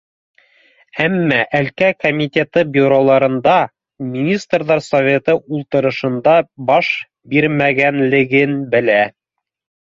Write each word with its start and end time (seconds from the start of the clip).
Әммә 1.03 1.37
әлкә 1.57 1.89
комитет 2.03 2.57
бюроларында, 2.77 3.57
Министрҙар 4.15 4.81
Советы 4.87 5.35
ултырышында 5.59 6.35
баш 6.71 6.91
бирмәгәнлеген 7.35 8.59
белә 8.75 8.99